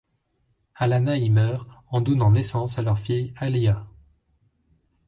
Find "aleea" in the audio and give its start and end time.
3.37-3.85